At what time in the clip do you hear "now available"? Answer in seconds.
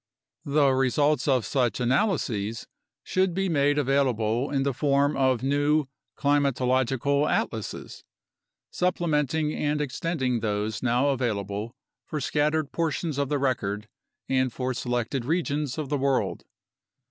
10.81-11.75